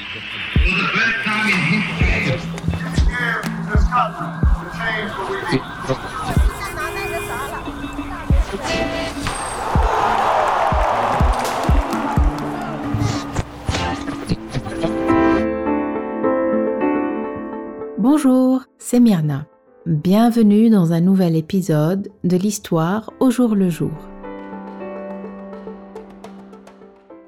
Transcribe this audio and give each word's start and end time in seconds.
Bonjour, 17.99 18.63
c'est 18.79 19.01
Myrna. 19.01 19.47
Bienvenue 19.85 20.71
dans 20.71 20.93
un 20.93 21.01
nouvel 21.01 21.37
épisode 21.37 22.09
de 22.25 22.37
l'histoire 22.37 23.11
au 23.21 23.31
jour 23.31 23.55
le 23.55 23.69
jour. 23.69 24.12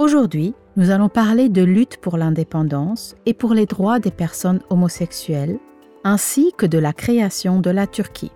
Aujourd'hui, 0.05 0.53
nous 0.75 0.91
allons 0.91 1.09
parler 1.09 1.49
de 1.49 1.63
lutte 1.63 1.97
pour 1.97 2.15
l'indépendance 2.15 3.15
et 3.25 3.33
pour 3.33 3.55
les 3.55 3.65
droits 3.65 3.97
des 3.97 4.11
personnes 4.11 4.61
homosexuelles, 4.69 5.57
ainsi 6.03 6.53
que 6.55 6.67
de 6.67 6.77
la 6.77 6.93
création 6.93 7.59
de 7.59 7.71
la 7.71 7.87
Turquie. 7.87 8.31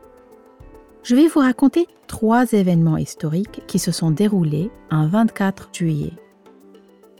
Je 1.03 1.15
vais 1.15 1.27
vous 1.27 1.41
raconter 1.41 1.85
trois 2.07 2.53
événements 2.53 2.97
historiques 2.97 3.61
qui 3.67 3.77
se 3.77 3.91
sont 3.91 4.09
déroulés 4.09 4.71
un 4.89 5.05
24 5.05 5.69
juillet. 5.71 6.13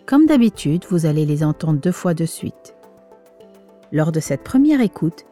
Comme 0.07 0.25
d'habitude, 0.25 0.83
vous 0.89 1.05
allez 1.05 1.27
les 1.27 1.43
entendre 1.43 1.79
deux 1.79 1.91
fois 1.91 2.15
de 2.15 2.25
suite. 2.25 2.73
Lors 3.91 4.11
de 4.11 4.19
cette 4.19 4.43
première 4.43 4.81
écoute, 4.81 5.25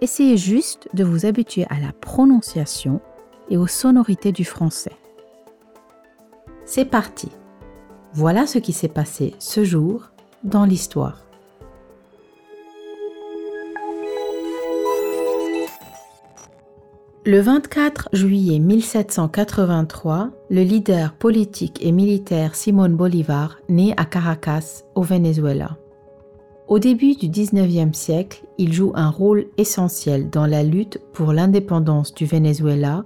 essayez 0.00 0.36
juste 0.36 0.88
de 0.94 1.02
vous 1.02 1.26
habituer 1.26 1.66
à 1.70 1.80
la 1.80 1.92
prononciation 1.92 3.00
et 3.48 3.56
aux 3.56 3.66
sonorités 3.66 4.30
du 4.30 4.44
français. 4.44 4.94
C'est 6.64 6.84
parti. 6.84 7.30
Voilà 8.12 8.46
ce 8.46 8.58
qui 8.58 8.72
s'est 8.72 8.88
passé 8.88 9.34
ce 9.38 9.62
jour 9.62 10.10
dans 10.42 10.64
l'histoire. 10.64 11.24
Le 17.24 17.38
24 17.38 18.08
juillet 18.12 18.58
1783, 18.58 20.30
le 20.50 20.62
leader 20.62 21.12
politique 21.12 21.78
et 21.84 21.92
militaire 21.92 22.56
Simón 22.56 22.96
Bolívar 22.96 23.58
naît 23.68 23.94
à 23.96 24.04
Caracas, 24.04 24.82
au 24.96 25.02
Venezuela. 25.02 25.76
Au 26.66 26.80
début 26.80 27.14
du 27.14 27.28
19e 27.28 27.92
siècle, 27.92 28.44
il 28.58 28.72
joue 28.72 28.90
un 28.96 29.10
rôle 29.10 29.46
essentiel 29.56 30.30
dans 30.30 30.46
la 30.46 30.64
lutte 30.64 31.00
pour 31.12 31.32
l'indépendance 31.32 32.12
du 32.12 32.26
Venezuela, 32.26 33.04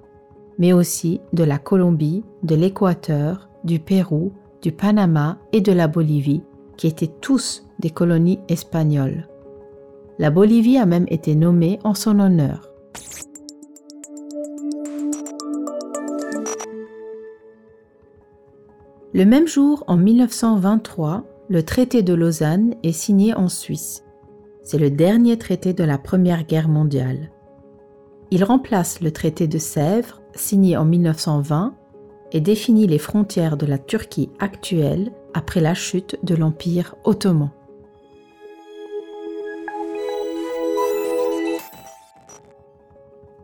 mais 0.59 0.73
aussi 0.73 1.21
de 1.35 1.45
la 1.45 1.59
Colombie, 1.59 2.25
de 2.43 2.55
l'Équateur, 2.55 3.51
du 3.65 3.81
Pérou, 3.81 4.33
du 4.65 4.73
Panama 4.73 5.37
et 5.53 5.61
de 5.61 5.73
la 5.73 5.89
Bolivie, 5.89 6.43
qui 6.79 6.87
étaient 6.87 7.13
tous 7.21 7.67
des 7.81 7.91
colonies 7.91 8.41
espagnoles. 8.49 9.29
La 10.19 10.31
Bolivie 10.31 10.79
a 10.79 10.87
même 10.87 11.05
été 11.09 11.35
nommée 11.35 11.79
en 11.85 11.93
son 11.93 12.19
honneur. 12.19 12.71
Le 19.13 19.27
même 19.27 19.47
jour, 19.47 19.85
en 19.87 19.99
1923, 19.99 21.25
le 21.51 21.63
traité 21.63 22.03
de 22.03 22.15
Lausanne 22.15 22.75
est 22.83 22.93
signé 22.93 23.35
en 23.35 23.51
Suisse. 23.51 24.03
C'est 24.63 24.79
le 24.79 24.91
dernier 24.91 25.37
traité 25.37 25.75
de 25.75 25.85
la 25.85 25.99
Première 25.99 26.45
Guerre 26.45 26.71
mondiale. 26.71 27.31
Il 28.31 28.45
remplace 28.45 29.03
le 29.03 29.11
traité 29.11 29.47
de 29.47 29.59
Sèvres, 29.59 30.23
signé 30.35 30.79
en 30.79 30.87
1920, 30.87 31.75
et 32.35 32.41
définit 32.41 32.87
les 32.87 32.99
frontières 32.99 33.57
de 33.57 33.65
la 33.65 33.79
Turquie 33.79 34.29
actuelle 34.41 35.13
après 35.33 35.61
la 35.61 35.73
chute 35.73 36.19
de 36.25 36.35
l'Empire 36.35 36.97
ottoman. 37.05 37.51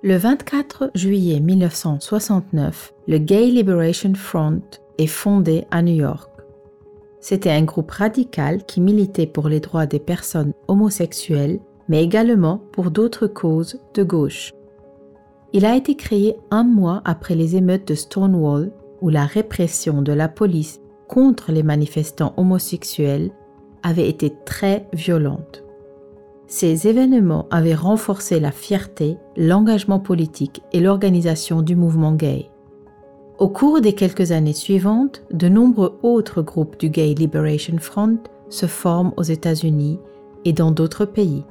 Le 0.02 0.16
24 0.16 0.90
juillet 0.94 1.40
1969, 1.40 2.94
le 3.06 3.18
Gay 3.18 3.46
Liberation 3.46 4.14
Front 4.14 4.62
est 4.98 5.06
fondé 5.06 5.66
à 5.70 5.82
New 5.82 5.94
York. 5.94 6.30
C'était 7.20 7.50
un 7.50 7.62
groupe 7.62 7.90
radical 7.90 8.64
qui 8.64 8.80
militait 8.80 9.26
pour 9.26 9.48
les 9.48 9.60
droits 9.60 9.86
des 9.86 9.98
personnes 9.98 10.52
homosexuelles, 10.68 11.60
mais 11.88 12.02
également 12.02 12.62
pour 12.72 12.90
d'autres 12.90 13.26
causes 13.26 13.78
de 13.94 14.02
gauche. 14.02 14.52
Il 15.52 15.66
a 15.66 15.76
été 15.76 15.96
créé 15.96 16.36
un 16.50 16.64
mois 16.64 17.02
après 17.04 17.34
les 17.34 17.56
émeutes 17.56 17.86
de 17.88 17.94
Stonewall, 17.94 18.72
où 19.00 19.08
la 19.08 19.24
répression 19.24 20.02
de 20.02 20.12
la 20.12 20.28
police 20.28 20.80
contre 21.08 21.52
les 21.52 21.62
manifestants 21.62 22.34
homosexuels 22.36 23.30
avait 23.82 24.08
été 24.08 24.32
très 24.44 24.86
violente. 24.92 25.64
Ces 26.46 26.88
événements 26.88 27.46
avaient 27.50 27.74
renforcé 27.74 28.40
la 28.40 28.50
fierté, 28.50 29.16
l'engagement 29.36 30.00
politique 30.00 30.62
et 30.72 30.80
l'organisation 30.80 31.62
du 31.62 31.76
mouvement 31.76 32.12
gay. 32.12 32.50
Au 33.38 33.48
cours 33.48 33.80
des 33.80 33.94
quelques 33.94 34.32
années 34.32 34.52
suivantes, 34.52 35.22
de 35.32 35.48
nombreux 35.48 35.98
autres 36.02 36.42
groupes 36.42 36.78
du 36.78 36.90
Gay 36.90 37.14
Liberation 37.14 37.78
Front 37.78 38.18
se 38.48 38.66
forment 38.66 39.12
aux 39.16 39.22
États-Unis 39.22 39.98
et 40.44 40.52
dans 40.52 40.72
d'autres 40.72 41.06
pays. 41.06 41.44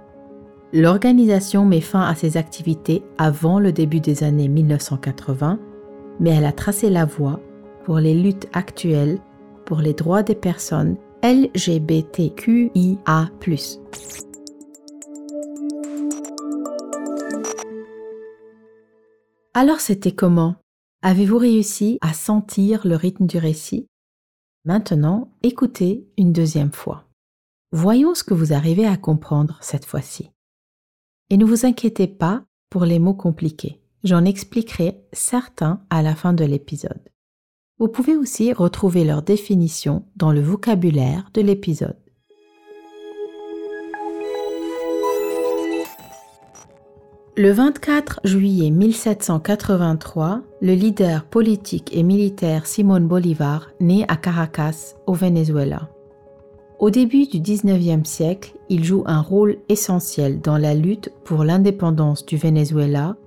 L'organisation 0.71 1.65
met 1.65 1.81
fin 1.81 2.03
à 2.03 2.13
ses 2.13 2.37
activités 2.37 3.03
avant 3.17 3.59
le 3.59 3.71
début 3.71 4.01
des 4.01 4.23
années 4.23 4.49
1980, 4.49 5.59
mais 6.19 6.31
elle 6.31 6.45
a 6.45 6.51
tracé 6.51 6.89
la 6.89 7.05
voie 7.05 7.39
pour 7.85 7.99
les 7.99 8.13
luttes 8.13 8.47
actuelles 8.53 9.19
pour 9.65 9.79
les 9.81 9.93
droits 9.93 10.23
des 10.23 10.35
personnes 10.35 10.97
LGBTQIA. 11.21 12.69
Alors 19.53 19.79
c'était 19.79 20.11
comment? 20.11 20.55
Avez-vous 21.01 21.37
réussi 21.37 21.97
à 22.01 22.13
sentir 22.13 22.87
le 22.87 22.95
rythme 22.95 23.27
du 23.27 23.37
récit? 23.37 23.87
Maintenant, 24.65 25.31
écoutez 25.43 26.07
une 26.17 26.33
deuxième 26.33 26.71
fois. 26.71 27.05
Voyons 27.71 28.15
ce 28.15 28.23
que 28.23 28.33
vous 28.33 28.51
arrivez 28.51 28.87
à 28.87 28.97
comprendre 28.97 29.59
cette 29.61 29.85
fois-ci. 29.85 30.31
Et 31.29 31.37
ne 31.37 31.45
vous 31.45 31.65
inquiétez 31.65 32.07
pas 32.07 32.43
pour 32.69 32.85
les 32.85 32.97
mots 32.97 33.13
compliqués. 33.13 33.79
J'en 34.03 34.23
expliquerai 34.23 34.97
certains 35.11 35.81
à 35.89 36.01
la 36.01 36.15
fin 36.15 36.31
de 36.31 36.45
l'épisode. 36.45 37.09
Vous 37.79 37.89
pouvez 37.89 38.15
aussi 38.15 38.53
retrouver 38.53 39.03
leur 39.03 39.21
définition 39.21 40.05
dans 40.15 40.31
le 40.31 40.41
vocabulaire 40.41 41.29
de 41.33 41.41
l'épisode. 41.41 41.97
Le 47.35 47.51
24 47.51 48.21
juillet 48.25 48.69
1783, 48.69 50.41
le 50.61 50.73
leader 50.73 51.25
politique 51.25 51.89
et 51.95 52.03
militaire 52.03 52.65
Simón 52.65 53.01
Bolívar 53.01 53.69
naît 53.79 54.05
à 54.07 54.17
Caracas, 54.17 54.95
au 55.07 55.13
Venezuela. 55.13 55.89
Au 56.79 56.89
début 56.89 57.27
du 57.27 57.39
19e 57.39 58.05
siècle, 58.05 58.53
il 58.69 58.85
joue 58.85 59.03
un 59.05 59.21
rôle 59.21 59.57
essentiel 59.67 60.39
dans 60.39 60.57
la 60.57 60.73
lutte 60.73 61.11
pour 61.25 61.43
l'indépendance 61.43 62.25
du 62.25 62.37
Venezuela, 62.37 63.17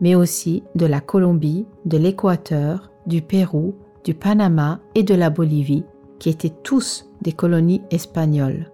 mais 0.00 0.14
aussi 0.14 0.62
de 0.74 0.86
la 0.86 1.00
Colombie, 1.00 1.66
de 1.84 1.96
l'Équateur, 1.96 2.90
du 3.06 3.22
Pérou, 3.22 3.74
du 4.04 4.14
Panama 4.14 4.80
et 4.94 5.02
de 5.02 5.14
la 5.14 5.30
Bolivie, 5.30 5.84
qui 6.18 6.28
étaient 6.28 6.52
tous 6.62 7.10
des 7.22 7.32
colonies 7.32 7.82
espagnoles. 7.90 8.70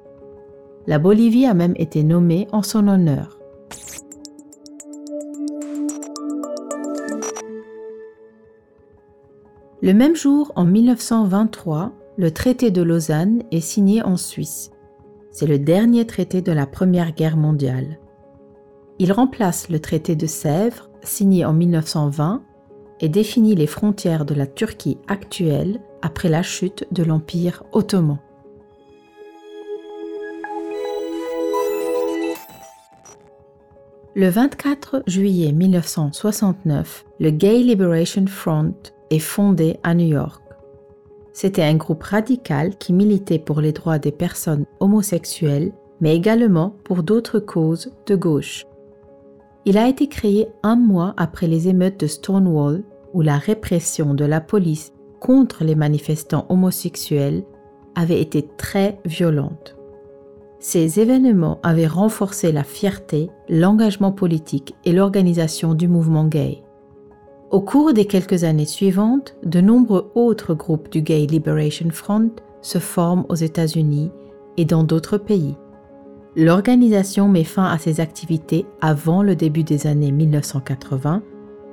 La 0.87 0.99
Bolivie 0.99 1.47
a 1.47 1.55
même 1.55 1.75
été 1.77 2.03
nommée 2.03 2.49
en 2.53 2.63
son 2.63 2.89
honneur. 2.89 3.39
Le 9.83 9.95
même 9.95 10.15
jour, 10.15 10.53
en 10.57 10.65
1923, 10.65 11.93
le 12.19 12.31
traité 12.33 12.71
de 12.71 12.83
Lausanne 12.83 13.43
est 13.51 13.61
signé 13.61 14.03
en 14.03 14.17
Suisse. 14.17 14.71
C'est 15.31 15.47
le 15.47 15.59
dernier 15.59 16.07
traité 16.07 16.43
de 16.43 16.53
la 16.53 16.67
Première 16.67 17.13
Guerre 17.13 17.39
mondiale. 17.39 17.99
Il 18.99 19.11
remplace 19.13 19.71
le 19.71 19.81
traité 19.81 20.17
de 20.17 20.27
Sèvres, 20.27 20.90
signé 21.03 21.45
en 21.45 21.53
1920, 21.53 22.43
et 23.01 23.09
définit 23.09 23.55
les 23.55 23.67
frontières 23.67 24.25
de 24.25 24.35
la 24.35 24.47
Turquie 24.47 24.99
actuelle 25.09 25.81
après 26.03 26.29
la 26.29 26.43
chute 26.43 26.87
de 26.93 27.03
l'Empire 27.03 27.65
ottoman. 27.73 28.19
Le 34.17 34.29
24 34.29 35.05
juillet 35.07 35.53
1969, 35.53 37.05
le 37.21 37.31
Gay 37.31 37.59
Liberation 37.59 38.27
Front 38.27 38.75
est 39.11 39.21
fondé 39.21 39.79
à 39.83 39.95
New 39.95 40.09
York. 40.09 40.43
C'était 41.33 41.63
un 41.63 41.77
groupe 41.77 42.03
radical 42.03 42.77
qui 42.77 42.93
militait 42.93 43.39
pour 43.39 43.61
les 43.61 43.73
droits 43.73 44.01
des 44.01 44.11
personnes 44.13 44.67
homosexuelles, 44.81 45.73
mais 46.01 46.17
également 46.17 46.75
pour 46.85 47.03
d'autres 47.05 47.39
causes 47.39 47.93
de 48.07 48.17
gauche. 48.17 48.67
Il 49.67 49.77
a 49.77 49.89
été 49.89 50.07
créé 50.09 50.49
un 50.63 50.77
mois 50.77 51.15
après 51.17 51.47
les 51.47 51.69
émeutes 51.69 52.01
de 52.01 52.07
Stonewall, 52.07 52.83
où 53.13 53.23
la 53.23 53.37
répression 53.37 54.15
de 54.15 54.25
la 54.25 54.41
police 54.41 54.93
contre 55.21 55.65
les 55.65 55.75
manifestants 55.75 56.47
homosexuels 56.49 57.45
avait 57.95 58.21
été 58.21 58.49
très 58.57 58.99
violente. 59.05 59.77
Ces 60.59 61.01
événements 61.01 61.59
avaient 61.63 61.87
renforcé 61.87 62.53
la 62.53 62.65
fierté, 62.65 63.31
l'engagement 63.49 64.13
politique 64.13 64.75
et 64.85 64.93
l'organisation 64.93 65.75
du 65.75 65.89
mouvement 65.89 66.27
gay. 66.27 66.63
Au 67.51 67.61
cours 67.61 67.93
des 67.93 68.05
quelques 68.05 68.45
années 68.45 68.67
suivantes, 68.67 69.37
de 69.43 69.61
nombreux 69.61 70.11
autres 70.15 70.55
groupes 70.55 70.91
du 70.91 71.03
Gay 71.03 71.27
Liberation 71.27 71.89
Front 71.91 72.31
se 72.63 72.79
forment 72.79 73.25
aux 73.29 73.35
États-Unis 73.35 74.11
et 74.57 74.65
dans 74.65 74.85
d'autres 74.85 75.19
pays. 75.19 75.57
L'organisation 76.37 77.27
met 77.29 77.45
fin 77.45 77.65
à 77.65 77.77
ses 77.79 78.01
activités 78.01 78.65
avant 78.81 79.23
le 79.23 79.35
début 79.35 79.65
des 79.65 79.89
années 79.89 80.13
1980, 80.13 81.23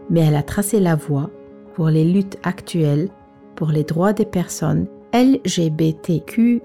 mais 0.09 0.21
elle 0.21 0.35
a 0.35 0.41
tracé 0.41 0.79
la 0.79 0.95
voie 0.95 1.29
pour 1.75 1.89
les 1.89 2.03
luttes 2.03 2.39
actuelles 2.43 3.09
pour 3.55 3.69
les 3.69 3.83
droits 3.83 4.13
des 4.13 4.25
personnes 4.25 4.87
LGBTQIA. 5.13 6.61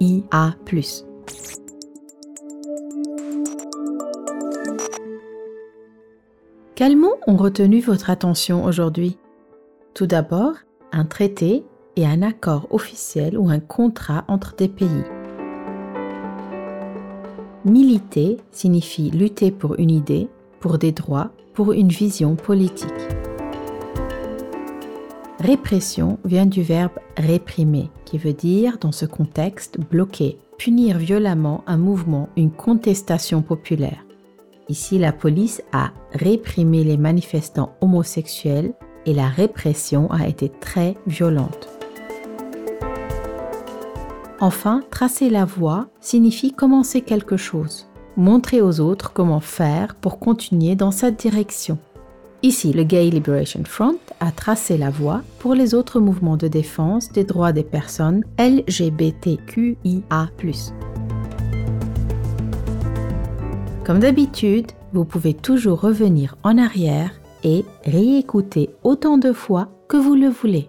Quels 6.74 6.96
mots 6.96 7.16
ont 7.26 7.36
retenu 7.36 7.80
votre 7.80 8.08
attention 8.10 8.64
aujourd'hui? 8.64 9.18
Tout 9.94 10.06
d'abord, 10.06 10.54
un 10.92 11.04
traité 11.04 11.64
et 11.96 12.06
un 12.06 12.22
accord 12.22 12.68
officiel 12.70 13.36
ou 13.36 13.50
un 13.50 13.60
contrat 13.60 14.24
entre 14.28 14.56
des 14.56 14.68
pays. 14.68 15.04
Militer 17.64 18.38
signifie 18.50 19.10
lutter 19.10 19.52
pour 19.52 19.78
une 19.78 19.90
idée, 19.90 20.28
pour 20.58 20.78
des 20.78 20.90
droits, 20.90 21.30
pour 21.54 21.72
une 21.72 21.90
vision 21.90 22.34
politique. 22.34 22.90
Répression 25.38 26.18
vient 26.24 26.46
du 26.46 26.62
verbe 26.62 26.98
réprimer, 27.16 27.88
qui 28.04 28.18
veut 28.18 28.32
dire, 28.32 28.78
dans 28.80 28.90
ce 28.90 29.06
contexte, 29.06 29.78
bloquer, 29.78 30.38
punir 30.58 30.98
violemment 30.98 31.62
un 31.68 31.76
mouvement, 31.76 32.28
une 32.36 32.50
contestation 32.50 33.42
populaire. 33.42 34.04
Ici, 34.68 34.98
la 34.98 35.12
police 35.12 35.62
a 35.70 35.92
réprimé 36.12 36.82
les 36.82 36.96
manifestants 36.96 37.76
homosexuels 37.80 38.72
et 39.06 39.14
la 39.14 39.28
répression 39.28 40.10
a 40.10 40.26
été 40.26 40.48
très 40.48 40.96
violente. 41.06 41.81
Enfin, 44.42 44.82
tracer 44.90 45.30
la 45.30 45.44
voie 45.44 45.86
signifie 46.00 46.50
commencer 46.50 47.00
quelque 47.00 47.36
chose, 47.36 47.86
montrer 48.16 48.60
aux 48.60 48.80
autres 48.80 49.12
comment 49.12 49.38
faire 49.38 49.94
pour 49.94 50.18
continuer 50.18 50.74
dans 50.74 50.90
cette 50.90 51.16
direction. 51.16 51.78
Ici, 52.42 52.72
le 52.72 52.82
Gay 52.82 53.08
Liberation 53.08 53.62
Front 53.64 53.98
a 54.18 54.32
tracé 54.32 54.76
la 54.76 54.90
voie 54.90 55.22
pour 55.38 55.54
les 55.54 55.76
autres 55.76 56.00
mouvements 56.00 56.36
de 56.36 56.48
défense 56.48 57.12
des 57.12 57.22
droits 57.22 57.52
des 57.52 57.62
personnes 57.62 58.24
LGBTQIA. 58.36 59.76
Comme 63.84 64.00
d'habitude, 64.00 64.72
vous 64.92 65.04
pouvez 65.04 65.34
toujours 65.34 65.82
revenir 65.82 66.34
en 66.42 66.58
arrière 66.58 67.12
et 67.44 67.64
réécouter 67.84 68.70
autant 68.82 69.18
de 69.18 69.32
fois 69.32 69.68
que 69.88 69.96
vous 69.96 70.16
le 70.16 70.30
voulez. 70.30 70.68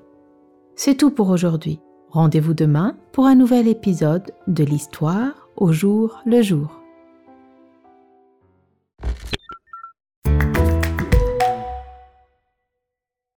C'est 0.76 0.94
tout 0.94 1.10
pour 1.10 1.32
aujourd'hui. 1.32 1.80
Rendez-vous 2.14 2.54
demain 2.54 2.96
pour 3.12 3.26
un 3.26 3.34
nouvel 3.34 3.68
épisode 3.68 4.36
de 4.46 4.64
l'histoire 4.64 5.50
au 5.58 5.72
jour 5.72 6.22
le 6.28 6.44
jour. 6.44 6.83